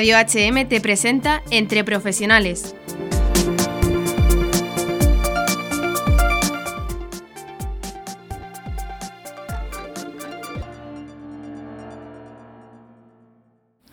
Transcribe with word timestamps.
Radio 0.00 0.16
HM 0.16 0.66
te 0.66 0.80
presenta 0.80 1.42
Entre 1.50 1.84
Profesionales. 1.84 2.74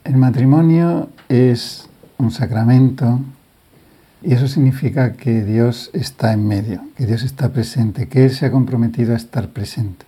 El 0.05 0.15
matrimonio 0.15 1.09
es 1.27 1.89
un 2.17 2.31
sacramento 2.31 3.19
y 4.23 4.33
eso 4.33 4.47
significa 4.47 5.17
que 5.17 5.43
Dios 5.43 5.89
está 5.91 6.31
en 6.31 6.47
medio, 6.47 6.85
que 6.95 7.05
Dios 7.05 7.23
está 7.23 7.51
presente, 7.51 8.07
que 8.07 8.23
Él 8.23 8.31
se 8.31 8.45
ha 8.45 8.51
comprometido 8.51 9.13
a 9.13 9.17
estar 9.17 9.49
presente. 9.49 10.05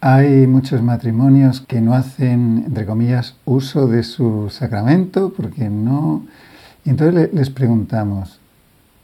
Hay 0.00 0.46
muchos 0.46 0.82
matrimonios 0.82 1.62
que 1.62 1.80
no 1.80 1.94
hacen, 1.94 2.64
entre 2.66 2.84
comillas, 2.84 3.36
uso 3.44 3.86
de 3.86 4.02
su 4.02 4.50
sacramento 4.50 5.32
porque 5.34 5.70
no... 5.70 6.24
Y 6.84 6.90
entonces 6.90 7.32
les 7.32 7.50
preguntamos, 7.50 8.38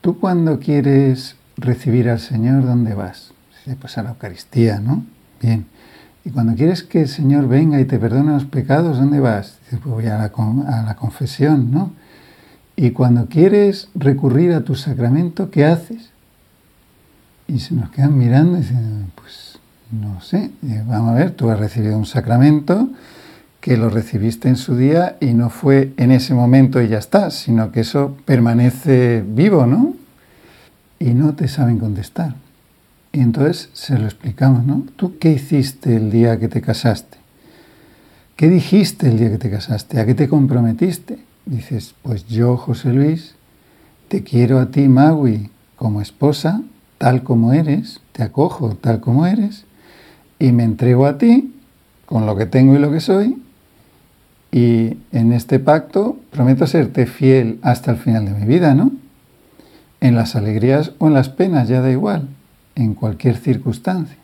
¿tú 0.03 0.21
cuando 0.21 0.61
quieres 0.61 1.37
recibir 1.57 2.09
al 2.11 2.21
Señor, 2.21 2.65
dónde 2.65 2.95
vas? 2.95 3.33
Pues 3.81 3.97
a 3.97 4.03
la 4.03 4.11
Eucaristía, 4.11 4.81
¿no? 4.81 5.05
Bien. 5.41 5.67
Y 6.25 6.31
cuando 6.31 6.55
quieres 6.55 6.83
que 6.83 7.03
el 7.03 7.09
Señor 7.09 7.49
venga 7.49 7.81
y 7.81 7.85
te 7.85 7.99
perdone 7.99 8.33
los 8.33 8.45
pecados, 8.45 8.99
¿dónde 8.99 9.19
vas? 9.19 9.59
pues 9.71 9.83
voy 9.83 10.07
a 10.07 10.19
la, 10.19 10.25
a 10.69 10.83
la 10.83 10.97
confesión, 10.97 11.73
¿no? 11.73 11.93
Y 12.77 12.91
cuando 12.91 13.27
quieres 13.27 13.89
recurrir 13.95 14.53
a 14.53 14.63
tu 14.63 14.75
sacramento, 14.75 15.51
¿qué 15.51 15.65
haces? 15.65 16.11
Y 17.49 17.59
se 17.61 17.75
nos 17.75 17.91
quedan 17.91 18.17
mirando 18.17 18.59
y 18.59 18.61
dicen, 18.61 19.11
pues 19.15 19.59
no 19.93 20.21
sé, 20.23 20.51
eh, 20.67 20.83
vamos 20.87 21.11
a 21.11 21.15
ver, 21.15 21.33
tú 21.33 21.51
has 21.51 21.59
recibido 21.59 21.97
un 21.97 22.07
sacramento 22.07 22.89
que 23.61 23.77
lo 23.77 23.91
recibiste 23.91 24.49
en 24.49 24.57
su 24.57 24.77
día 24.77 25.17
y 25.21 25.35
no 25.35 25.51
fue 25.51 25.93
en 25.97 26.11
ese 26.11 26.35
momento 26.35 26.83
y 26.83 26.89
ya 26.89 26.99
está, 26.99 27.31
sino 27.31 27.71
que 27.71 27.81
eso 27.81 28.17
permanece 28.25 29.23
vivo, 29.25 29.67
¿no? 29.67 29.95
Y 30.99 31.15
no 31.15 31.35
te 31.35 31.47
saben 31.47 31.79
contestar. 31.79 32.35
Y 33.13 33.21
entonces 33.21 33.69
se 33.75 33.99
lo 33.99 34.07
explicamos, 34.07 34.65
¿no? 34.65 34.85
¿Tú 34.97 35.19
qué 35.19 35.31
hiciste 35.31 35.95
el 35.95 36.11
día 36.11 36.41
que 36.41 36.49
te 36.49 36.61
casaste? 36.61 37.19
¿Qué 38.35 38.49
dijiste 38.49 39.09
el 39.09 39.19
día 39.19 39.31
que 39.31 39.39
te 39.39 39.51
casaste? 39.51 40.01
¿A 40.01 40.07
qué 40.07 40.15
te 40.15 40.29
comprometiste? 40.29 41.19
Dices, 41.45 41.95
pues 42.03 42.27
yo, 42.27 42.57
José 42.57 42.93
Luis, 42.93 43.35
te 44.09 44.23
quiero 44.23 44.59
a 44.59 44.71
ti, 44.71 44.89
Magui, 44.89 45.51
como 45.77 46.01
esposa, 46.01 46.63
tal 46.99 47.23
como 47.23 47.53
eres, 47.53 48.01
te 48.13 48.23
acojo 48.23 48.75
tal 48.75 49.01
como 49.01 49.27
eres, 49.27 49.67
y 50.43 50.51
me 50.51 50.65
entrego 50.65 51.07
a 51.07 51.19
ti 51.19 51.55
con 52.05 52.27
lo 52.27 52.35
que 52.35 52.47
tengo 52.47 52.75
y 52.75 52.81
lo 52.81 52.91
que 52.91 52.99
soy 52.99 53.41
y 54.51 54.97
en 55.13 55.33
este 55.33 55.61
pacto 55.61 56.19
prometo 56.33 56.67
serte 56.67 57.07
fiel 57.07 57.61
hasta 57.63 57.93
el 57.93 57.97
final 57.97 58.25
de 58.25 58.33
mi 58.33 58.45
vida, 58.45 58.75
¿no? 58.75 58.91
En 60.01 60.17
las 60.17 60.35
alegrías 60.35 60.95
o 60.99 61.07
en 61.07 61.15
las 61.15 61.29
penas, 61.29 61.69
ya 61.69 61.81
da 61.81 61.93
igual, 61.93 62.29
en 62.75 62.95
cualquier 62.95 63.37
circunstancia. 63.37 64.17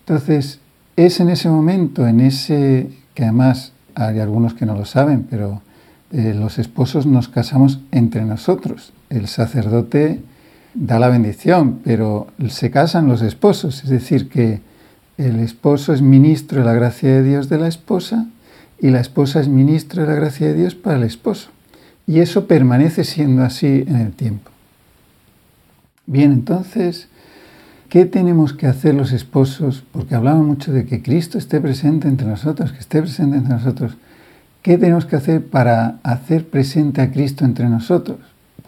Entonces, 0.00 0.58
es 0.96 1.20
en 1.20 1.28
ese 1.28 1.48
momento, 1.48 2.08
en 2.08 2.18
ese, 2.18 2.90
que 3.14 3.22
además 3.22 3.72
hay 3.94 4.18
algunos 4.18 4.54
que 4.54 4.66
no 4.66 4.74
lo 4.74 4.86
saben, 4.86 5.24
pero 5.30 5.62
eh, 6.10 6.34
los 6.36 6.58
esposos 6.58 7.06
nos 7.06 7.28
casamos 7.28 7.78
entre 7.92 8.24
nosotros. 8.24 8.92
El 9.08 9.28
sacerdote 9.28 10.20
da 10.74 10.98
la 10.98 11.08
bendición, 11.08 11.78
pero 11.84 12.26
se 12.48 12.72
casan 12.72 13.06
los 13.06 13.22
esposos, 13.22 13.84
es 13.84 13.88
decir, 13.88 14.28
que 14.28 14.71
el 15.18 15.40
esposo 15.40 15.92
es 15.92 16.02
ministro 16.02 16.60
de 16.60 16.66
la 16.66 16.72
gracia 16.72 17.10
de 17.10 17.22
Dios 17.22 17.48
de 17.48 17.58
la 17.58 17.68
esposa 17.68 18.26
y 18.80 18.90
la 18.90 19.00
esposa 19.00 19.40
es 19.40 19.48
ministro 19.48 20.02
de 20.02 20.08
la 20.08 20.14
gracia 20.14 20.48
de 20.48 20.54
Dios 20.54 20.74
para 20.74 20.96
el 20.96 21.04
esposo. 21.04 21.50
Y 22.06 22.18
eso 22.20 22.46
permanece 22.46 23.04
siendo 23.04 23.42
así 23.42 23.84
en 23.86 23.96
el 23.96 24.12
tiempo. 24.12 24.50
Bien, 26.06 26.32
entonces, 26.32 27.08
¿qué 27.88 28.06
tenemos 28.06 28.52
que 28.52 28.66
hacer 28.66 28.94
los 28.94 29.12
esposos? 29.12 29.84
Porque 29.92 30.16
hablamos 30.16 30.46
mucho 30.46 30.72
de 30.72 30.84
que 30.84 31.02
Cristo 31.02 31.38
esté 31.38 31.60
presente 31.60 32.08
entre 32.08 32.26
nosotros, 32.26 32.72
que 32.72 32.80
esté 32.80 33.00
presente 33.00 33.36
entre 33.36 33.54
nosotros. 33.54 33.96
¿Qué 34.62 34.78
tenemos 34.78 35.06
que 35.06 35.16
hacer 35.16 35.46
para 35.46 35.98
hacer 36.02 36.48
presente 36.48 37.00
a 37.00 37.12
Cristo 37.12 37.44
entre 37.44 37.68
nosotros? 37.68 38.18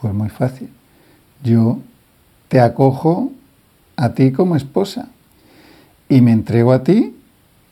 Pues 0.00 0.15
muy 0.15 0.28
fácil. 0.28 0.69
Yo 1.43 1.81
te 2.49 2.60
acojo 2.60 3.33
a 3.97 4.10
ti 4.10 4.33
como 4.33 4.54
esposa 4.54 5.09
y 6.14 6.20
me 6.20 6.30
entrego 6.30 6.72
a 6.72 6.84
ti 6.84 7.12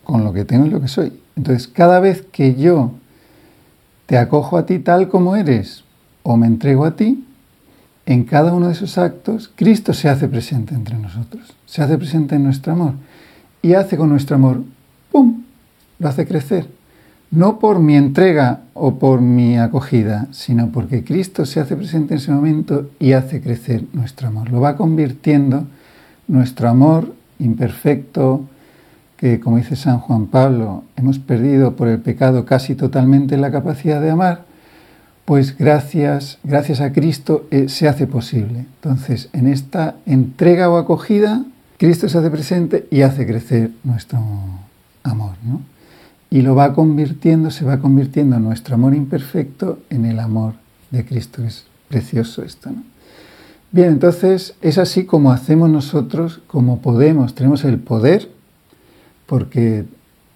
con 0.02 0.24
lo 0.24 0.32
que 0.32 0.44
tengo 0.44 0.66
y 0.66 0.70
lo 0.70 0.80
que 0.80 0.88
soy. 0.88 1.12
Entonces, 1.36 1.68
cada 1.68 2.00
vez 2.00 2.22
que 2.32 2.56
yo 2.56 2.90
te 4.06 4.18
acojo 4.18 4.58
a 4.58 4.66
ti 4.66 4.80
tal 4.80 5.08
como 5.08 5.36
eres 5.36 5.84
o 6.24 6.36
me 6.36 6.48
entrego 6.48 6.84
a 6.84 6.96
ti, 6.96 7.24
en 8.04 8.24
cada 8.24 8.52
uno 8.52 8.66
de 8.66 8.72
esos 8.72 8.98
actos, 8.98 9.48
Cristo 9.54 9.94
se 9.94 10.08
hace 10.08 10.26
presente 10.26 10.74
entre 10.74 10.98
nosotros, 10.98 11.54
se 11.66 11.82
hace 11.82 11.96
presente 11.96 12.34
en 12.34 12.42
nuestro 12.42 12.72
amor 12.72 12.94
y 13.62 13.74
hace 13.74 13.96
con 13.96 14.08
nuestro 14.08 14.34
amor, 14.34 14.64
¡pum!, 15.12 15.44
lo 16.00 16.08
hace 16.08 16.26
crecer. 16.26 16.66
No 17.30 17.60
por 17.60 17.78
mi 17.78 17.94
entrega 17.94 18.62
o 18.74 18.98
por 18.98 19.20
mi 19.20 19.56
acogida, 19.56 20.26
sino 20.32 20.72
porque 20.72 21.04
Cristo 21.04 21.46
se 21.46 21.60
hace 21.60 21.76
presente 21.76 22.14
en 22.14 22.18
ese 22.18 22.32
momento 22.32 22.90
y 22.98 23.12
hace 23.12 23.40
crecer 23.40 23.84
nuestro 23.92 24.26
amor. 24.26 24.50
Lo 24.50 24.60
va 24.60 24.76
convirtiendo 24.76 25.68
nuestro 26.26 26.68
amor 26.68 27.21
imperfecto, 27.42 28.42
que 29.16 29.40
como 29.40 29.56
dice 29.56 29.76
San 29.76 29.98
Juan 29.98 30.26
Pablo, 30.26 30.84
hemos 30.96 31.18
perdido 31.18 31.76
por 31.76 31.88
el 31.88 32.00
pecado 32.00 32.44
casi 32.44 32.74
totalmente 32.74 33.36
la 33.36 33.52
capacidad 33.52 34.00
de 34.00 34.10
amar, 34.10 34.44
pues 35.24 35.56
gracias, 35.56 36.38
gracias 36.42 36.80
a 36.80 36.92
Cristo 36.92 37.46
eh, 37.50 37.68
se 37.68 37.88
hace 37.88 38.06
posible. 38.06 38.66
Entonces, 38.82 39.28
en 39.32 39.46
esta 39.46 39.94
entrega 40.06 40.68
o 40.68 40.76
acogida, 40.76 41.44
Cristo 41.78 42.08
se 42.08 42.18
hace 42.18 42.30
presente 42.30 42.86
y 42.90 43.02
hace 43.02 43.26
crecer 43.26 43.70
nuestro 43.84 44.20
amor, 45.04 45.36
¿no? 45.44 45.60
Y 46.30 46.42
lo 46.42 46.54
va 46.54 46.74
convirtiendo, 46.74 47.50
se 47.50 47.64
va 47.64 47.78
convirtiendo 47.78 48.38
nuestro 48.40 48.74
amor 48.74 48.94
imperfecto 48.94 49.80
en 49.90 50.06
el 50.06 50.18
amor 50.18 50.54
de 50.90 51.04
Cristo. 51.04 51.44
Es 51.44 51.66
precioso 51.88 52.42
esto, 52.42 52.70
¿no? 52.70 52.91
Bien, 53.72 53.88
entonces 53.88 54.54
es 54.60 54.76
así 54.76 55.06
como 55.06 55.32
hacemos 55.32 55.70
nosotros, 55.70 56.42
como 56.46 56.82
podemos, 56.82 57.34
tenemos 57.34 57.64
el 57.64 57.78
poder, 57.78 58.28
porque 59.24 59.86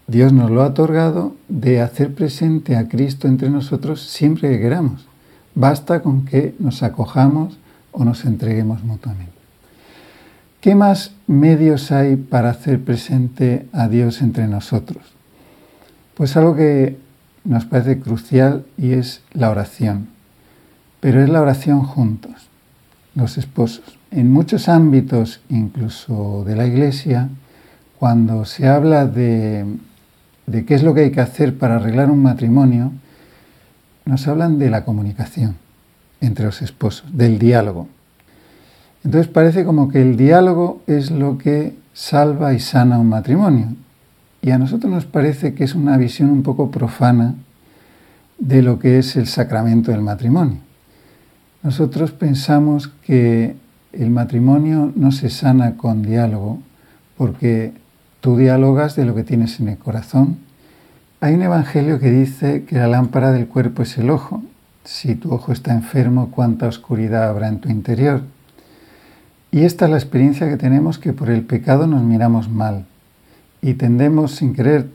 Dios 0.07 0.33
nos 0.33 0.51
lo 0.51 0.63
ha 0.63 0.69
otorgado, 0.69 1.35
de 1.47 1.83
hacer 1.83 2.15
presente 2.15 2.77
a 2.77 2.89
Cristo 2.89 3.29
entre 3.29 3.51
nosotros 3.51 4.01
siempre 4.01 4.49
que 4.49 4.59
queramos. 4.59 5.07
Basta 5.55 6.01
con 6.01 6.25
que 6.25 6.55
nos 6.59 6.83
acojamos 6.83 7.59
o 7.93 8.07
nos 8.07 8.25
entreguemos 8.25 8.83
mutuamente. 8.85 9.33
¿Qué 10.63 10.75
más 10.75 11.13
medios 11.27 11.93
hay 11.93 12.17
para 12.17 12.49
hacer 12.49 12.83
presente 12.83 13.67
a 13.73 13.87
Dios 13.89 14.23
entre 14.23 14.49
nosotros? 14.49 15.05
Pues 16.15 16.39
algo 16.39 16.57
que 16.57 16.97
nos 17.45 17.67
parece 17.67 18.01
crucial 18.01 18.65
y 18.79 18.93
es 18.93 19.21
la 19.35 19.51
oración, 19.51 20.09
pero 21.01 21.23
es 21.23 21.29
la 21.29 21.43
oración 21.43 21.83
juntos 21.83 22.49
los 23.17 23.39
esposos. 23.39 23.99
En 24.13 24.31
muchos 24.31 24.69
ámbitos, 24.69 25.41
incluso 25.49 26.45
de 26.47 26.55
la 26.55 26.67
Iglesia, 26.67 27.29
cuando 27.99 28.45
se 28.45 28.69
habla 28.69 29.07
de, 29.07 29.67
qué 30.67 30.75
es 30.75 30.83
lo 30.85 30.95
que 30.95 31.01
hay 31.01 31.11
que 31.11 31.23
hacer 31.23 31.59
para 31.59 31.77
arreglar 31.77 32.11
un 32.11 32.23
matrimonio, 32.23 32.93
nos 34.05 34.29
hablan 34.29 34.59
de 34.59 34.71
la 34.71 34.85
comunicación 34.85 35.57
entre 36.21 36.45
los 36.45 36.63
esposos, 36.63 37.17
del 37.17 37.39
diálogo. 37.39 37.89
Entonces 39.03 39.29
parece 39.29 39.65
como 39.65 39.89
que 39.89 40.03
el 40.03 40.17
diálogo 40.17 40.83
es 40.87 41.11
lo 41.11 41.39
que 41.39 41.75
salva 41.95 42.53
y 42.53 42.61
sana 42.61 42.99
un 42.99 43.09
matrimonio. 43.09 43.69
Y 44.43 44.51
a 44.51 44.59
nosotros 44.59 44.93
nos 44.93 45.07
parece 45.07 45.55
que 45.55 45.65
es 45.65 45.75
una 45.75 45.97
visión 45.97 46.31
un 46.31 46.43
poco 46.43 46.71
profana 46.71 47.35
de 48.39 48.63
lo 48.63 48.79
que 48.79 48.99
es 48.99 49.17
el 49.17 49.27
sacramento 49.27 49.91
del 49.91 50.03
matrimonio. 50.03 50.66
Nosotros 51.63 52.13
pensamos 52.13 52.89
que 52.89 53.57
el 53.93 54.11
matrimonio 54.11 54.93
no 54.95 55.13
se 55.13 55.31
sana 55.31 55.77
con 55.77 56.03
diálogo 56.03 56.61
porque 57.17 57.73
tú 58.21 58.37
dialogas 58.37 58.97
de 58.97 59.05
lo 59.05 59.15
que 59.15 59.25
tienes 59.25 59.59
en 59.61 59.69
el 59.69 59.79
corazón. 59.79 60.39
Hay 61.21 61.35
un 61.35 61.43
evangelio 61.43 61.99
que 61.99 62.11
dice 62.11 62.65
que 62.65 62.77
la 62.77 62.89
lámpara 62.89 63.33
del 63.33 63.49
cuerpo 63.49 63.83
es 63.83 63.97
el 63.99 64.11
ojo. 64.11 64.43
Si 64.85 65.15
tu 65.15 65.33
ojo 65.33 65.53
está 65.53 65.73
enfermo, 65.73 66.31
cuánta 66.31 66.69
oscuridad 66.69 67.29
habrá 67.29 67.49
en 67.49 67.61
tu 67.61 67.69
interior. 67.69 68.23
Y 69.51 69.63
esta 69.63 69.87
es 69.87 69.91
la 69.91 69.97
experiencia 69.97 70.49
que 70.49 70.57
tenemos 70.57 70.99
que 70.99 71.13
por 71.13 71.31
el 71.31 71.43
pecado 71.43 71.87
nos 71.87 72.03
miramos 72.03 72.49
mal 72.49 72.85
y 73.63 73.75
tendemos 73.75 74.35
sin 74.37 74.55
querer, 74.55 74.89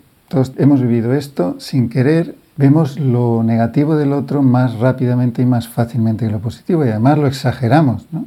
hemos 0.58 0.82
vivido 0.82 1.14
esto, 1.14 1.60
sin 1.60 1.90
querer 1.90 2.36
vemos 2.58 3.00
lo 3.00 3.44
negativo 3.44 3.96
del 3.96 4.14
otro 4.14 4.42
más 4.42 4.76
rápidamente 4.76 5.42
y 5.42 5.46
más 5.46 5.68
fácilmente 5.68 6.26
que 6.26 6.32
lo 6.32 6.40
positivo 6.40 6.86
y 6.86 6.90
además 6.90 7.18
lo 7.18 7.28
exageramos, 7.28 8.08
¿no? 8.12 8.26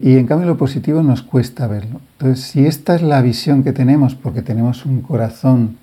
Y 0.00 0.16
en 0.16 0.26
cambio 0.26 0.48
lo 0.48 0.56
positivo 0.56 1.02
nos 1.02 1.22
cuesta 1.22 1.68
verlo. 1.68 2.00
Entonces, 2.18 2.44
si 2.44 2.66
esta 2.66 2.96
es 2.96 3.02
la 3.02 3.22
visión 3.22 3.62
que 3.62 3.72
tenemos, 3.72 4.16
porque 4.16 4.42
tenemos 4.42 4.84
un 4.84 5.00
corazón 5.00 5.76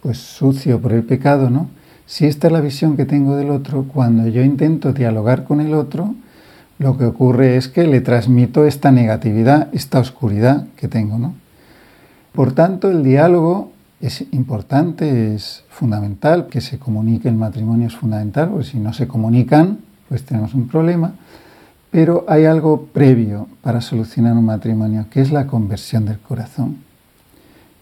pues 0.00 0.16
sucio 0.16 0.80
por 0.80 0.94
el 0.94 1.02
pecado, 1.02 1.50
¿no? 1.50 1.68
si 2.06 2.26
esta 2.26 2.46
es 2.46 2.52
la 2.52 2.60
visión 2.60 2.96
que 2.96 3.04
tengo 3.04 3.36
del 3.36 3.50
otro, 3.50 3.84
cuando 3.92 4.28
yo 4.28 4.42
intento 4.42 4.92
dialogar 4.92 5.44
con 5.44 5.60
el 5.60 5.74
otro, 5.74 6.14
lo 6.78 6.96
que 6.96 7.04
ocurre 7.04 7.56
es 7.56 7.68
que 7.68 7.86
le 7.86 8.00
transmito 8.00 8.64
esta 8.64 8.92
negatividad, 8.92 9.68
esta 9.72 9.98
oscuridad 9.98 10.66
que 10.76 10.88
tengo. 10.88 11.18
¿no? 11.18 11.34
Por 12.32 12.52
tanto, 12.52 12.90
el 12.90 13.02
diálogo 13.02 13.72
es 14.00 14.24
importante, 14.32 15.34
es 15.34 15.64
fundamental, 15.70 16.48
que 16.48 16.60
se 16.60 16.78
comunique 16.78 17.28
el 17.28 17.36
matrimonio 17.36 17.86
es 17.86 17.96
fundamental, 17.96 18.50
porque 18.50 18.66
si 18.66 18.78
no 18.78 18.92
se 18.92 19.08
comunican, 19.08 19.78
pues 20.08 20.24
tenemos 20.24 20.54
un 20.54 20.68
problema. 20.68 21.14
Pero 21.90 22.24
hay 22.28 22.44
algo 22.44 22.86
previo 22.86 23.48
para 23.62 23.80
solucionar 23.80 24.36
un 24.36 24.44
matrimonio, 24.44 25.06
que 25.10 25.20
es 25.20 25.32
la 25.32 25.46
conversión 25.46 26.04
del 26.04 26.18
corazón. 26.18 26.78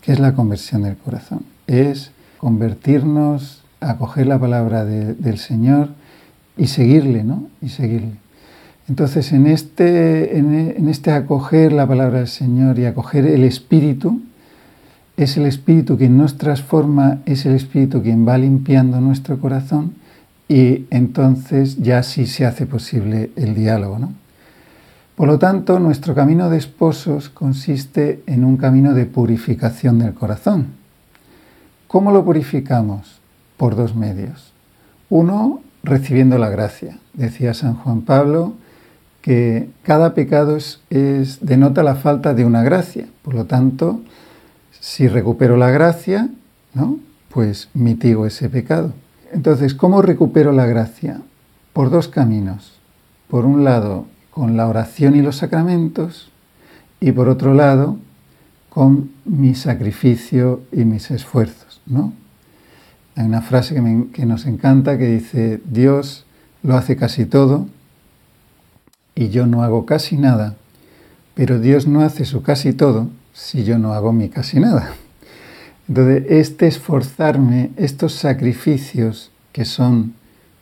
¿Qué 0.02 0.12
es 0.12 0.20
la 0.20 0.34
conversión 0.34 0.82
del 0.82 0.96
corazón? 0.96 1.40
Es 1.66 2.12
convertirnos, 2.38 3.64
acoger 3.80 4.26
la 4.26 4.38
palabra 4.38 4.84
del 4.84 5.38
Señor 5.38 5.88
y 6.56 6.68
seguirle, 6.68 7.24
¿no? 7.24 7.48
Y 7.60 7.70
seguirle. 7.70 8.12
Entonces, 8.88 9.32
en 9.32 9.46
este, 9.46 10.38
en 10.38 10.88
este 10.88 11.10
acoger 11.10 11.72
la 11.72 11.88
palabra 11.88 12.18
del 12.18 12.28
Señor 12.28 12.78
y 12.78 12.84
acoger 12.84 13.26
el 13.26 13.42
Espíritu, 13.42 14.20
es 15.16 15.36
el 15.36 15.46
Espíritu 15.46 15.96
quien 15.96 16.16
nos 16.18 16.38
transforma, 16.38 17.20
es 17.26 17.46
el 17.46 17.54
Espíritu 17.54 18.02
quien 18.02 18.26
va 18.26 18.38
limpiando 18.38 19.00
nuestro 19.00 19.38
corazón 19.38 19.94
y 20.48 20.86
entonces 20.90 21.78
ya 21.78 22.02
sí 22.02 22.26
se 22.26 22.44
hace 22.46 22.66
posible 22.66 23.30
el 23.36 23.54
diálogo. 23.54 23.98
¿no? 23.98 24.12
Por 25.16 25.28
lo 25.28 25.38
tanto, 25.38 25.78
nuestro 25.78 26.14
camino 26.14 26.50
de 26.50 26.58
esposos 26.58 27.28
consiste 27.28 28.22
en 28.26 28.44
un 28.44 28.56
camino 28.56 28.94
de 28.94 29.06
purificación 29.06 30.00
del 30.00 30.14
corazón. 30.14 30.66
¿Cómo 31.86 32.10
lo 32.10 32.24
purificamos? 32.24 33.20
Por 33.56 33.76
dos 33.76 33.94
medios. 33.94 34.52
Uno, 35.10 35.60
recibiendo 35.84 36.38
la 36.38 36.48
gracia. 36.48 36.98
Decía 37.12 37.54
San 37.54 37.74
Juan 37.74 38.02
Pablo 38.02 38.54
que 39.22 39.70
cada 39.84 40.12
pecado 40.12 40.58
es, 40.58 41.38
denota 41.40 41.82
la 41.82 41.94
falta 41.94 42.34
de 42.34 42.44
una 42.44 42.62
gracia. 42.64 43.06
Por 43.22 43.34
lo 43.34 43.44
tanto, 43.44 44.00
si 44.84 45.08
recupero 45.08 45.56
la 45.56 45.70
gracia, 45.70 46.28
¿no? 46.74 46.98
pues 47.30 47.70
mitigo 47.72 48.26
ese 48.26 48.50
pecado. 48.50 48.92
Entonces, 49.32 49.72
¿cómo 49.72 50.02
recupero 50.02 50.52
la 50.52 50.66
gracia? 50.66 51.22
Por 51.72 51.88
dos 51.88 52.08
caminos. 52.08 52.74
Por 53.28 53.46
un 53.46 53.64
lado, 53.64 54.04
con 54.30 54.58
la 54.58 54.68
oración 54.68 55.16
y 55.16 55.22
los 55.22 55.36
sacramentos, 55.36 56.30
y 57.00 57.12
por 57.12 57.30
otro 57.30 57.54
lado, 57.54 57.96
con 58.68 59.10
mi 59.24 59.54
sacrificio 59.54 60.60
y 60.70 60.84
mis 60.84 61.10
esfuerzos. 61.10 61.80
¿no? 61.86 62.12
Hay 63.16 63.24
una 63.24 63.40
frase 63.40 63.74
que, 63.74 64.08
que 64.12 64.26
nos 64.26 64.44
encanta 64.44 64.98
que 64.98 65.06
dice, 65.06 65.62
Dios 65.64 66.26
lo 66.62 66.76
hace 66.76 66.94
casi 66.94 67.24
todo 67.24 67.68
y 69.14 69.30
yo 69.30 69.46
no 69.46 69.62
hago 69.62 69.86
casi 69.86 70.18
nada, 70.18 70.56
pero 71.34 71.58
Dios 71.58 71.86
no 71.86 72.02
hace 72.02 72.26
su 72.26 72.42
casi 72.42 72.74
todo 72.74 73.08
si 73.34 73.64
yo 73.64 73.78
no 73.78 73.92
hago 73.92 74.12
mi 74.12 74.30
casi 74.30 74.60
nada. 74.60 74.94
Entonces, 75.88 76.24
este 76.30 76.66
esforzarme, 76.66 77.70
estos 77.76 78.14
sacrificios 78.14 79.30
que 79.52 79.66
son 79.66 80.14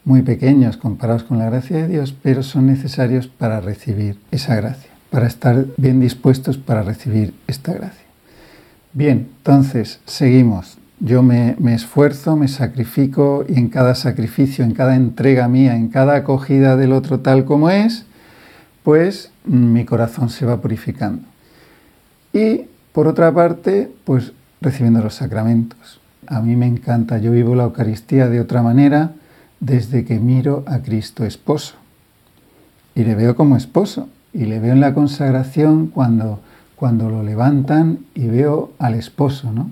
muy 0.05 0.23
pequeños 0.23 0.77
comparados 0.77 1.23
con 1.23 1.39
la 1.39 1.45
gracia 1.45 1.77
de 1.77 1.89
Dios, 1.89 2.13
pero 2.23 2.43
son 2.43 2.67
necesarios 2.67 3.29
para 3.29 3.61
recibir 3.61 4.19
esa 4.33 4.57
gracia, 4.57 4.91
para 5.11 5.29
estar 5.29 5.67
bien 5.77 6.01
dispuestos 6.01 6.57
para 6.59 6.83
recibir 6.83 7.35
esta 7.47 7.73
gracia. 7.73 8.03
Bien, 8.95 9.29
entonces, 9.39 10.01
seguimos. 10.07 10.79
Yo 10.99 11.23
me, 11.23 11.57
me 11.59 11.75
esfuerzo, 11.75 12.37
me 12.37 12.49
sacrifico 12.49 13.45
y 13.49 13.59
en 13.59 13.69
cada 13.69 13.95
sacrificio, 13.95 14.65
en 14.65 14.73
cada 14.73 14.97
entrega 14.97 15.47
mía, 15.49 15.77
en 15.77 15.89
cada 15.89 16.17
acogida 16.17 16.77
del 16.77 16.93
otro 16.93 17.21
tal 17.21 17.45
como 17.45 17.71
es, 17.71 18.07
pues 18.83 19.31
mi 19.45 19.85
corazón 19.85 20.31
se 20.31 20.47
va 20.47 20.61
purificando. 20.61 21.32
Y 22.33 22.63
por 22.93 23.09
otra 23.09 23.33
parte, 23.33 23.91
pues 24.05 24.33
recibiendo 24.61 25.03
los 25.03 25.15
sacramentos. 25.15 26.01
A 26.27 26.41
mí 26.41 26.57
me 26.57 26.67
encanta, 26.67 27.19
yo 27.19 27.33
vivo 27.33 27.55
la 27.55 27.65
Eucaristía 27.65 28.29
de 28.29 28.41
otra 28.41 28.63
manera 28.63 29.13
desde 29.61 30.05
que 30.05 30.19
miro 30.19 30.65
a 30.67 30.79
Cristo 30.79 31.25
esposo. 31.25 31.75
Y 32.95 33.05
le 33.05 33.15
veo 33.15 33.37
como 33.37 33.57
esposo. 33.57 34.09
Y 34.33 34.47
le 34.47 34.61
veo 34.61 34.73
en 34.73 34.81
la 34.81 34.95
consagración 34.95 35.89
cuando, 35.89 36.41
cuando 36.75 37.11
lo 37.11 37.23
levantan 37.23 37.99
y 38.15 38.29
veo 38.29 38.73
al 38.79 38.95
esposo, 38.95 39.53
¿no? 39.53 39.71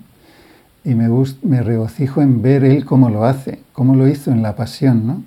Y 0.85 0.95
me, 0.95 1.09
me 1.43 1.63
regocijo 1.63 2.21
en 2.21 2.43
ver 2.43 2.65
él 2.65 2.85
cómo 2.85 3.09
lo 3.09 3.25
hace, 3.25 3.63
cómo 3.73 3.95
lo 3.95 4.07
hizo 4.07 4.31
en 4.31 4.43
la 4.43 4.57
pasión, 4.57 5.07
¿no? 5.07 5.23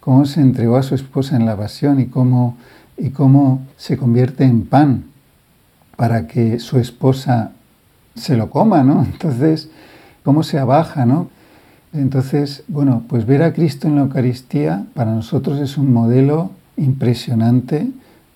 Cómo 0.00 0.24
se 0.24 0.40
entregó 0.40 0.76
a 0.76 0.82
su 0.82 0.94
esposa 0.94 1.36
en 1.36 1.44
la 1.44 1.56
pasión 1.56 2.00
y 2.00 2.06
cómo, 2.06 2.56
y 2.96 3.10
cómo 3.10 3.60
se 3.76 3.98
convierte 3.98 4.44
en 4.44 4.64
pan 4.64 5.11
para 6.02 6.26
que 6.26 6.58
su 6.58 6.80
esposa 6.80 7.52
se 8.16 8.36
lo 8.36 8.50
coma, 8.50 8.82
¿no? 8.82 9.04
Entonces, 9.12 9.70
¿cómo 10.24 10.42
se 10.42 10.58
abaja, 10.58 11.06
no? 11.06 11.28
Entonces, 11.92 12.64
bueno, 12.66 13.04
pues 13.06 13.24
ver 13.24 13.44
a 13.44 13.52
Cristo 13.52 13.86
en 13.86 13.94
la 13.94 14.02
Eucaristía 14.02 14.84
para 14.94 15.14
nosotros 15.14 15.60
es 15.60 15.78
un 15.78 15.92
modelo 15.92 16.50
impresionante 16.76 17.86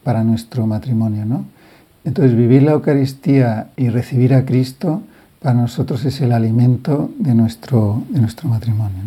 para 0.04 0.22
nuestro 0.22 0.64
matrimonio, 0.68 1.26
¿no? 1.26 1.44
Entonces, 2.04 2.36
vivir 2.36 2.62
la 2.62 2.70
Eucaristía 2.70 3.70
y 3.76 3.88
recibir 3.88 4.32
a 4.32 4.44
Cristo 4.44 5.02
para 5.42 5.56
nosotros 5.60 6.04
es 6.04 6.20
el 6.20 6.30
alimento 6.30 7.10
de 7.18 7.34
nuestro, 7.34 8.04
de 8.10 8.20
nuestro 8.20 8.48
matrimonio. 8.48 9.02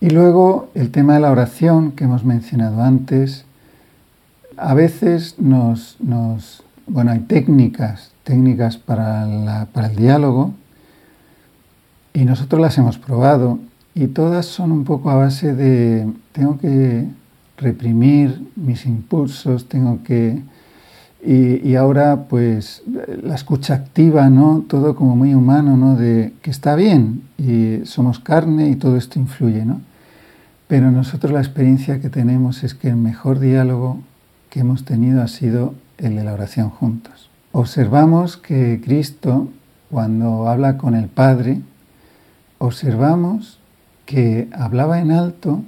Y 0.00 0.08
luego 0.08 0.70
el 0.74 0.90
tema 0.90 1.12
de 1.12 1.20
la 1.20 1.30
oración 1.30 1.92
que 1.92 2.04
hemos 2.04 2.24
mencionado 2.24 2.82
antes, 2.82 3.44
a 4.56 4.72
veces 4.72 5.38
nos, 5.38 5.98
nos 6.00 6.63
bueno, 6.86 7.12
hay 7.12 7.20
técnicas, 7.20 8.12
técnicas 8.24 8.76
para, 8.76 9.66
para 9.72 9.88
el 9.88 9.96
diálogo 9.96 10.52
y 12.12 12.24
nosotros 12.24 12.60
las 12.60 12.76
hemos 12.78 12.98
probado 12.98 13.58
y 13.94 14.08
todas 14.08 14.46
son 14.46 14.72
un 14.72 14.84
poco 14.84 15.10
a 15.10 15.14
base 15.14 15.54
de 15.54 16.06
tengo 16.32 16.58
que 16.58 17.06
reprimir 17.56 18.50
mis 18.56 18.86
impulsos, 18.86 19.68
tengo 19.68 20.02
que... 20.02 20.42
Y, 21.26 21.66
y, 21.66 21.74
ahora 21.76 22.26
pues 22.28 22.82
la 23.22 23.34
escucha 23.34 23.72
activa, 23.72 24.28
¿no? 24.28 24.62
Todo 24.68 24.94
como 24.94 25.16
muy 25.16 25.32
humano, 25.32 25.74
¿no? 25.74 25.96
De 25.96 26.34
que 26.42 26.50
está 26.50 26.74
bien 26.74 27.22
y 27.38 27.86
somos 27.86 28.18
carne 28.18 28.68
y 28.68 28.76
todo 28.76 28.98
esto 28.98 29.18
influye, 29.18 29.64
¿no? 29.64 29.80
Pero 30.68 30.90
nosotros 30.90 31.32
la 31.32 31.40
experiencia 31.40 31.98
que 31.98 32.10
tenemos 32.10 32.62
es 32.62 32.74
que 32.74 32.88
el 32.88 32.96
mejor 32.96 33.38
diálogo 33.38 34.00
que 34.50 34.60
hemos 34.60 34.84
tenido 34.84 35.22
ha 35.22 35.28
sido 35.28 35.72
el 35.98 36.16
de 36.16 36.24
la 36.24 36.32
oración 36.32 36.70
juntos. 36.70 37.30
Observamos 37.52 38.36
que 38.36 38.80
Cristo, 38.82 39.48
cuando 39.90 40.48
habla 40.48 40.76
con 40.76 40.94
el 40.94 41.08
Padre, 41.08 41.60
observamos 42.58 43.60
que 44.06 44.48
hablaba 44.52 45.00
en 45.00 45.12
alto 45.12 45.62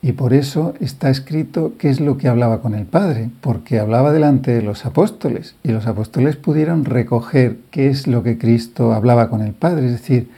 y 0.00 0.12
por 0.12 0.32
eso 0.32 0.74
está 0.80 1.10
escrito 1.10 1.72
qué 1.76 1.90
es 1.90 2.00
lo 2.00 2.18
que 2.18 2.28
hablaba 2.28 2.62
con 2.62 2.74
el 2.74 2.86
Padre, 2.86 3.30
porque 3.40 3.80
hablaba 3.80 4.12
delante 4.12 4.52
de 4.52 4.62
los 4.62 4.86
apóstoles 4.86 5.56
y 5.64 5.72
los 5.72 5.86
apóstoles 5.86 6.36
pudieron 6.36 6.84
recoger 6.84 7.58
qué 7.70 7.88
es 7.88 8.06
lo 8.06 8.22
que 8.22 8.38
Cristo 8.38 8.92
hablaba 8.92 9.28
con 9.28 9.42
el 9.42 9.54
Padre. 9.54 9.86
Es 9.86 9.92
decir, 9.92 10.30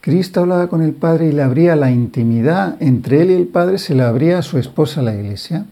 Cristo 0.00 0.40
hablaba 0.40 0.68
con 0.68 0.82
el 0.82 0.94
Padre 0.94 1.28
y 1.28 1.32
le 1.32 1.42
abría 1.42 1.76
la 1.76 1.90
intimidad 1.90 2.76
entre 2.80 3.22
él 3.22 3.30
y 3.30 3.34
el 3.34 3.46
Padre, 3.46 3.78
se 3.78 3.94
la 3.94 4.08
abría 4.08 4.38
a 4.38 4.42
su 4.42 4.58
esposa 4.58 5.00
la 5.00 5.14
iglesia. 5.14 5.64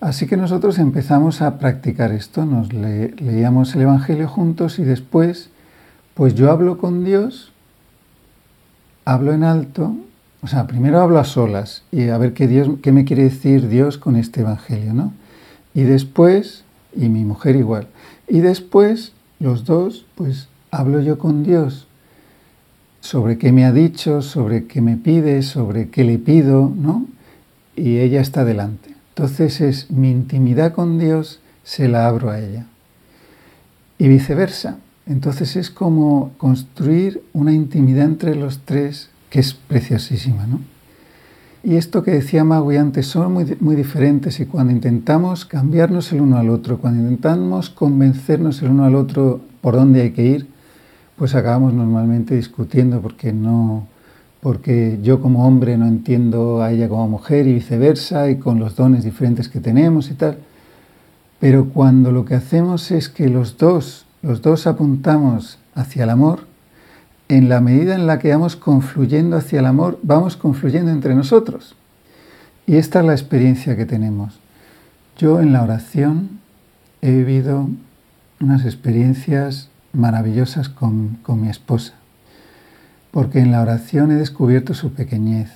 Así 0.00 0.26
que 0.26 0.36
nosotros 0.36 0.78
empezamos 0.78 1.42
a 1.42 1.58
practicar 1.58 2.12
esto, 2.12 2.44
nos 2.46 2.72
leíamos 2.72 3.74
el 3.74 3.82
Evangelio 3.82 4.28
juntos 4.28 4.78
y 4.78 4.84
después, 4.84 5.50
pues 6.14 6.36
yo 6.36 6.52
hablo 6.52 6.78
con 6.78 7.04
Dios, 7.04 7.52
hablo 9.04 9.32
en 9.32 9.42
alto, 9.42 9.96
o 10.40 10.46
sea, 10.46 10.68
primero 10.68 11.00
hablo 11.00 11.18
a 11.18 11.24
solas 11.24 11.82
y 11.90 12.10
a 12.10 12.18
ver 12.18 12.32
qué, 12.32 12.46
Dios, 12.46 12.68
qué 12.80 12.92
me 12.92 13.04
quiere 13.04 13.24
decir 13.24 13.68
Dios 13.68 13.98
con 13.98 14.14
este 14.14 14.42
Evangelio, 14.42 14.94
¿no? 14.94 15.12
Y 15.74 15.82
después, 15.82 16.62
y 16.94 17.08
mi 17.08 17.24
mujer 17.24 17.56
igual, 17.56 17.88
y 18.28 18.38
después 18.38 19.14
los 19.40 19.64
dos, 19.64 20.06
pues 20.14 20.48
hablo 20.70 21.00
yo 21.00 21.18
con 21.18 21.42
Dios 21.42 21.88
sobre 23.00 23.36
qué 23.36 23.50
me 23.50 23.64
ha 23.64 23.72
dicho, 23.72 24.22
sobre 24.22 24.66
qué 24.66 24.80
me 24.80 24.96
pide, 24.96 25.42
sobre 25.42 25.88
qué 25.88 26.04
le 26.04 26.18
pido, 26.18 26.72
¿no? 26.76 27.06
Y 27.74 27.98
ella 27.98 28.20
está 28.20 28.44
delante. 28.44 28.87
Entonces 29.18 29.60
es 29.60 29.90
mi 29.90 30.12
intimidad 30.12 30.74
con 30.74 31.00
Dios, 31.00 31.40
se 31.64 31.88
la 31.88 32.06
abro 32.06 32.30
a 32.30 32.38
ella. 32.38 32.66
Y 33.98 34.06
viceversa. 34.06 34.78
Entonces 35.06 35.56
es 35.56 35.72
como 35.72 36.30
construir 36.38 37.24
una 37.32 37.52
intimidad 37.52 38.04
entre 38.04 38.36
los 38.36 38.60
tres 38.60 39.10
que 39.28 39.40
es 39.40 39.54
preciosísima. 39.54 40.46
¿no? 40.46 40.60
Y 41.64 41.74
esto 41.74 42.04
que 42.04 42.12
decía 42.12 42.44
Magui 42.44 42.76
antes 42.76 43.08
son 43.08 43.32
muy, 43.32 43.56
muy 43.58 43.74
diferentes 43.74 44.38
y 44.38 44.46
cuando 44.46 44.72
intentamos 44.72 45.44
cambiarnos 45.44 46.12
el 46.12 46.20
uno 46.20 46.36
al 46.36 46.48
otro, 46.48 46.78
cuando 46.78 47.02
intentamos 47.02 47.70
convencernos 47.70 48.62
el 48.62 48.70
uno 48.70 48.84
al 48.84 48.94
otro 48.94 49.40
por 49.60 49.74
dónde 49.74 50.02
hay 50.02 50.12
que 50.12 50.26
ir, 50.26 50.46
pues 51.16 51.34
acabamos 51.34 51.74
normalmente 51.74 52.36
discutiendo 52.36 53.00
porque 53.00 53.32
no, 53.32 53.88
porque 54.40 54.98
yo 55.02 55.20
como 55.20 55.46
hombre 55.46 55.76
no 55.76 55.86
entiendo 55.86 56.62
a 56.62 56.70
ella 56.70 56.88
como 56.88 57.08
mujer 57.08 57.46
y 57.46 57.54
viceversa, 57.54 58.30
y 58.30 58.36
con 58.36 58.58
los 58.60 58.76
dones 58.76 59.04
diferentes 59.04 59.48
que 59.48 59.60
tenemos 59.60 60.10
y 60.10 60.14
tal. 60.14 60.38
Pero 61.40 61.70
cuando 61.70 62.12
lo 62.12 62.24
que 62.24 62.34
hacemos 62.34 62.90
es 62.90 63.08
que 63.08 63.28
los 63.28 63.58
dos, 63.58 64.06
los 64.22 64.42
dos 64.42 64.66
apuntamos 64.66 65.58
hacia 65.74 66.04
el 66.04 66.10
amor, 66.10 66.46
en 67.28 67.48
la 67.48 67.60
medida 67.60 67.94
en 67.94 68.06
la 68.06 68.18
que 68.18 68.30
vamos 68.30 68.56
confluyendo 68.56 69.36
hacia 69.36 69.60
el 69.60 69.66
amor, 69.66 69.98
vamos 70.02 70.36
confluyendo 70.36 70.90
entre 70.90 71.14
nosotros. 71.14 71.74
Y 72.66 72.76
esta 72.76 73.00
es 73.00 73.06
la 73.06 73.12
experiencia 73.12 73.76
que 73.76 73.86
tenemos. 73.86 74.38
Yo 75.16 75.40
en 75.40 75.52
la 75.52 75.62
oración 75.62 76.40
he 77.02 77.10
vivido 77.10 77.68
unas 78.40 78.64
experiencias 78.64 79.68
maravillosas 79.92 80.68
con, 80.68 81.18
con 81.22 81.40
mi 81.42 81.48
esposa 81.48 81.97
porque 83.10 83.40
en 83.40 83.50
la 83.52 83.62
oración 83.62 84.10
he 84.10 84.14
descubierto 84.14 84.74
su 84.74 84.92
pequeñez. 84.92 85.50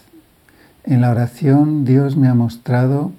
En 0.84 1.00
la 1.00 1.10
oración 1.10 1.84
Dios 1.84 2.16
me 2.16 2.28
ha 2.28 2.34
mostrado 2.34 3.12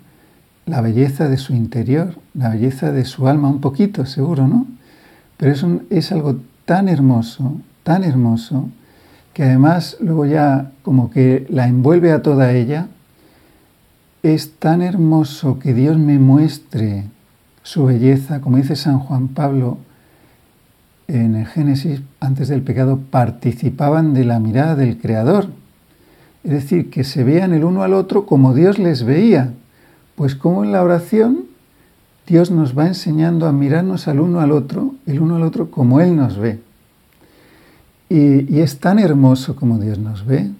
la 0.65 0.81
belleza 0.81 1.29
de 1.29 1.37
su 1.37 1.53
interior, 1.53 2.15
la 2.33 2.49
belleza 2.49 2.91
de 2.91 3.05
su 3.05 3.27
alma, 3.27 3.49
un 3.49 3.61
poquito 3.61 4.05
seguro, 4.05 4.47
¿no? 4.47 4.65
Pero 5.37 5.51
es, 5.51 5.65
es 5.89 6.11
algo 6.11 6.37
tan 6.65 6.87
hermoso, 6.87 7.57
tan 7.83 8.03
hermoso, 8.03 8.69
que 9.33 9.43
además 9.43 9.97
luego 9.99 10.25
ya 10.25 10.71
como 10.83 11.09
que 11.09 11.45
la 11.49 11.67
envuelve 11.67 12.11
a 12.11 12.21
toda 12.21 12.51
ella. 12.51 12.87
Es 14.21 14.53
tan 14.57 14.81
hermoso 14.81 15.59
que 15.59 15.73
Dios 15.73 15.97
me 15.97 16.19
muestre 16.19 17.05
su 17.63 17.85
belleza, 17.85 18.41
como 18.41 18.57
dice 18.57 18.75
San 18.75 18.99
Juan 18.99 19.29
Pablo, 19.29 19.79
en 21.13 21.35
el 21.35 21.45
Génesis, 21.45 22.01
antes 22.19 22.47
del 22.47 22.61
pecado, 22.61 22.99
participaban 23.09 24.13
de 24.13 24.25
la 24.25 24.39
mirada 24.39 24.75
del 24.75 24.97
Creador. 24.97 25.47
Es 26.43 26.51
decir, 26.51 26.89
que 26.89 27.03
se 27.03 27.23
vean 27.23 27.53
el 27.53 27.63
uno 27.63 27.83
al 27.83 27.93
otro 27.93 28.25
como 28.25 28.53
Dios 28.53 28.79
les 28.79 29.03
veía. 29.03 29.53
Pues 30.15 30.35
como 30.35 30.63
en 30.63 30.71
la 30.71 30.83
oración, 30.83 31.45
Dios 32.27 32.51
nos 32.51 32.77
va 32.77 32.87
enseñando 32.87 33.47
a 33.47 33.51
mirarnos 33.51 34.07
al 34.07 34.19
uno 34.19 34.39
al 34.39 34.51
otro, 34.51 34.95
el 35.05 35.19
uno 35.21 35.37
al 35.37 35.43
otro 35.43 35.71
como 35.71 36.01
Él 36.01 36.15
nos 36.15 36.37
ve. 36.37 36.59
Y, 38.09 38.53
y 38.53 38.61
es 38.61 38.79
tan 38.79 38.99
hermoso 38.99 39.55
como 39.55 39.79
Dios 39.79 39.99
nos 39.99 40.25
ve. 40.25 40.51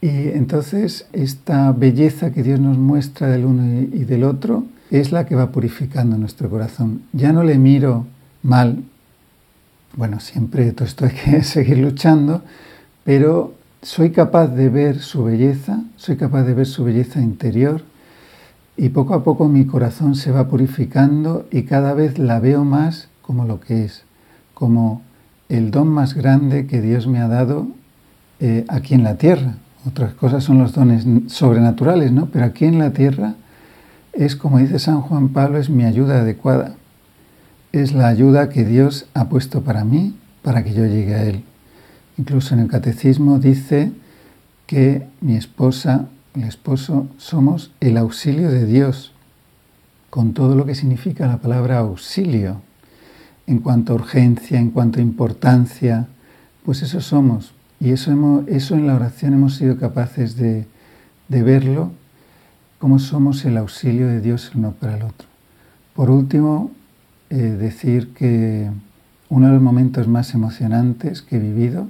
Y 0.00 0.08
entonces 0.08 1.06
esta 1.12 1.70
belleza 1.72 2.32
que 2.32 2.42
Dios 2.42 2.58
nos 2.58 2.76
muestra 2.76 3.28
del 3.28 3.44
uno 3.44 3.82
y 3.92 4.04
del 4.04 4.24
otro 4.24 4.64
es 4.90 5.12
la 5.12 5.26
que 5.26 5.36
va 5.36 5.52
purificando 5.52 6.18
nuestro 6.18 6.50
corazón. 6.50 7.02
Ya 7.12 7.32
no 7.32 7.44
le 7.44 7.56
miro 7.56 8.04
mal 8.42 8.82
bueno, 9.96 10.20
siempre 10.20 10.72
todo 10.72 10.86
esto 10.86 11.04
hay 11.04 11.12
que 11.12 11.42
seguir 11.42 11.78
luchando, 11.78 12.42
pero 13.04 13.54
soy 13.82 14.10
capaz 14.10 14.48
de 14.48 14.68
ver 14.68 15.00
su 15.00 15.24
belleza, 15.24 15.80
soy 15.96 16.16
capaz 16.16 16.44
de 16.44 16.54
ver 16.54 16.66
su 16.66 16.84
belleza 16.84 17.20
interior 17.20 17.82
y 18.76 18.88
poco 18.88 19.14
a 19.14 19.22
poco 19.22 19.48
mi 19.48 19.66
corazón 19.66 20.14
se 20.14 20.30
va 20.30 20.48
purificando 20.48 21.46
y 21.50 21.64
cada 21.64 21.92
vez 21.92 22.18
la 22.18 22.40
veo 22.40 22.64
más 22.64 23.08
como 23.20 23.44
lo 23.44 23.60
que 23.60 23.84
es, 23.84 24.04
como 24.54 25.02
el 25.48 25.70
don 25.70 25.88
más 25.88 26.14
grande 26.14 26.66
que 26.66 26.80
Dios 26.80 27.06
me 27.06 27.18
ha 27.18 27.28
dado 27.28 27.68
eh, 28.40 28.64
aquí 28.68 28.94
en 28.94 29.04
la 29.04 29.16
tierra. 29.16 29.56
Otras 29.86 30.14
cosas 30.14 30.44
son 30.44 30.58
los 30.58 30.72
dones 30.72 31.04
sobrenaturales, 31.26 32.12
¿no? 32.12 32.26
Pero 32.26 32.44
aquí 32.44 32.64
en 32.64 32.78
la 32.78 32.92
tierra 32.92 33.34
es, 34.12 34.36
como 34.36 34.58
dice 34.58 34.78
San 34.78 35.00
Juan 35.02 35.30
Pablo, 35.30 35.58
es 35.58 35.68
mi 35.68 35.84
ayuda 35.84 36.20
adecuada 36.20 36.76
es 37.72 37.92
la 37.92 38.08
ayuda 38.08 38.50
que 38.50 38.64
Dios 38.64 39.06
ha 39.14 39.28
puesto 39.28 39.62
para 39.62 39.84
mí 39.84 40.14
para 40.42 40.62
que 40.62 40.74
yo 40.74 40.84
llegue 40.86 41.14
a 41.14 41.24
Él. 41.24 41.42
Incluso 42.18 42.54
en 42.54 42.60
el 42.60 42.68
catecismo 42.68 43.38
dice 43.38 43.92
que 44.66 45.06
mi 45.20 45.36
esposa, 45.36 46.06
mi 46.34 46.44
esposo, 46.44 47.08
somos 47.16 47.72
el 47.80 47.96
auxilio 47.96 48.50
de 48.50 48.66
Dios, 48.66 49.12
con 50.10 50.34
todo 50.34 50.54
lo 50.54 50.66
que 50.66 50.74
significa 50.74 51.26
la 51.26 51.38
palabra 51.38 51.78
auxilio, 51.78 52.60
en 53.46 53.58
cuanto 53.58 53.92
a 53.92 53.96
urgencia, 53.96 54.58
en 54.58 54.70
cuanto 54.70 54.98
a 54.98 55.02
importancia, 55.02 56.06
pues 56.64 56.82
eso 56.82 57.00
somos. 57.00 57.54
Y 57.80 57.90
eso, 57.90 58.44
eso 58.46 58.74
en 58.74 58.86
la 58.86 58.94
oración 58.94 59.32
hemos 59.32 59.56
sido 59.56 59.78
capaces 59.78 60.36
de, 60.36 60.66
de 61.28 61.42
verlo, 61.42 61.92
como 62.78 62.98
somos 62.98 63.44
el 63.44 63.56
auxilio 63.56 64.06
de 64.06 64.20
Dios 64.20 64.50
el 64.52 64.58
uno 64.58 64.72
para 64.72 64.96
el 64.96 65.02
otro. 65.02 65.28
Por 65.94 66.10
último, 66.10 66.70
eh, 67.34 67.56
decir 67.58 68.12
que 68.12 68.68
uno 69.30 69.46
de 69.46 69.54
los 69.54 69.62
momentos 69.62 70.06
más 70.06 70.34
emocionantes 70.34 71.22
que 71.22 71.36
he 71.36 71.38
vivido 71.38 71.88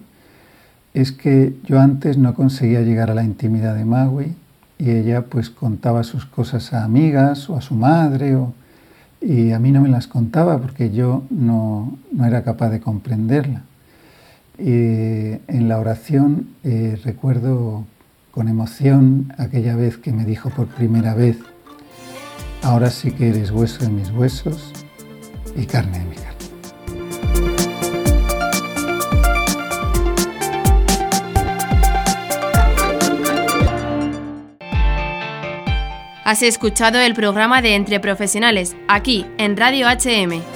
es 0.95 1.11
que 1.11 1.57
yo 1.65 1.81
antes 1.81 2.17
no 2.17 2.35
conseguía 2.35 2.83
llegar 2.83 3.11
a 3.11 3.15
la 3.15 3.25
intimidad 3.25 3.75
de 3.75 3.85
Magui 3.85 4.37
y 4.79 4.91
ella 4.91 5.23
pues 5.23 5.51
contaba 5.51 6.05
sus 6.05 6.27
cosas 6.27 6.73
a 6.73 6.85
amigas 6.85 7.51
o 7.51 7.57
a 7.57 7.61
su 7.61 7.75
madre 7.75 8.39
y 9.21 9.51
a 9.51 9.59
mí 9.59 9.73
no 9.73 9.81
me 9.81 9.89
las 9.89 10.07
contaba 10.07 10.59
porque 10.59 10.93
yo 10.93 11.25
no, 11.29 11.99
era 12.25 12.45
capaz 12.45 12.71
de 12.71 12.79
comprenderla. 12.79 13.63
Y 14.61 15.41
en 15.49 15.67
la 15.67 15.81
oración 15.81 16.51
eh, 16.63 17.01
recuerdo 17.05 17.85
con 18.31 18.47
emoción 18.47 19.33
aquella 19.39 19.75
vez 19.75 19.99
que 19.99 20.13
me 20.13 20.25
dijo 20.25 20.51
por 20.51 20.69
primera 20.69 21.15
vez, 21.15 21.37
ahora 22.63 22.91
sí 22.91 23.11
que 23.11 23.31
eres 23.31 23.51
hueso 23.51 23.85
de 23.85 23.91
mis 23.91 24.13
huesos 24.13 24.73
y 25.57 25.67
carne 25.67 25.99
de. 25.99 26.13
Has 36.25 36.43
escuchado 36.43 36.99
el 36.99 37.15
programa 37.15 37.61
de 37.61 37.75
Entre 37.75 38.01
Profesionales, 38.01 38.77
aquí 38.89 39.27
en 39.39 39.57
Radio 39.57 39.89
HM. 39.89 40.52